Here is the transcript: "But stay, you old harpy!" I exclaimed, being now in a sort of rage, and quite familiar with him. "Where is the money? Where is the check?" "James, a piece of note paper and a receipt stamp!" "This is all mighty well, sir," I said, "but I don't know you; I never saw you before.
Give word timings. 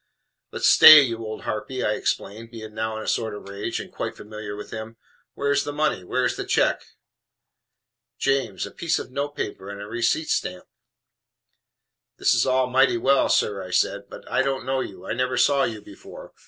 "But 0.49 0.63
stay, 0.63 1.03
you 1.03 1.19
old 1.19 1.43
harpy!" 1.43 1.83
I 1.85 1.91
exclaimed, 1.91 2.49
being 2.49 2.73
now 2.73 2.97
in 2.97 3.03
a 3.03 3.07
sort 3.07 3.35
of 3.35 3.47
rage, 3.47 3.79
and 3.79 3.91
quite 3.93 4.17
familiar 4.17 4.55
with 4.55 4.71
him. 4.71 4.97
"Where 5.35 5.51
is 5.51 5.63
the 5.63 5.71
money? 5.71 6.03
Where 6.03 6.25
is 6.25 6.37
the 6.37 6.43
check?" 6.43 6.81
"James, 8.17 8.65
a 8.65 8.71
piece 8.71 8.97
of 8.97 9.11
note 9.11 9.35
paper 9.35 9.69
and 9.69 9.79
a 9.79 9.85
receipt 9.85 10.29
stamp!" 10.29 10.65
"This 12.17 12.33
is 12.33 12.47
all 12.47 12.65
mighty 12.67 12.97
well, 12.97 13.29
sir," 13.29 13.61
I 13.61 13.69
said, 13.69 14.09
"but 14.09 14.27
I 14.27 14.41
don't 14.41 14.65
know 14.65 14.79
you; 14.79 15.05
I 15.05 15.13
never 15.13 15.37
saw 15.37 15.65
you 15.65 15.83
before. 15.83 16.33